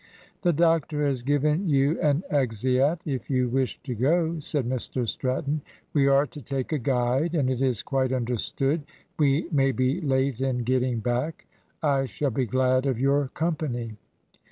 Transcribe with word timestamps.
"The 0.41 0.51
doctor 0.51 1.05
has 1.05 1.21
given 1.21 1.69
you 1.69 1.99
an 2.01 2.23
exeat 2.31 3.01
if 3.05 3.29
you 3.29 3.47
wish 3.49 3.77
to 3.83 3.93
go," 3.93 4.39
said 4.39 4.67
Mr 4.67 5.07
Stratton. 5.07 5.61
"We 5.93 6.07
are 6.07 6.25
to 6.25 6.41
take 6.41 6.71
a 6.71 6.79
guide, 6.79 7.35
and 7.35 7.51
it 7.51 7.61
is 7.61 7.83
quite 7.83 8.11
understood 8.11 8.81
we 9.19 9.45
may 9.51 9.71
be 9.71 10.01
late 10.01 10.41
in 10.41 10.63
getting 10.63 11.01
back. 11.01 11.45
I 11.83 12.05
shall 12.07 12.31
be 12.31 12.47
glad 12.47 12.87
of 12.87 12.99
your 12.99 13.27
company." 13.35 13.97